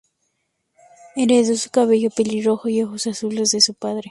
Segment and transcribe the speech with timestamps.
[1.15, 3.99] Heredó su cabello pelirrojo y ojos azules de su padre.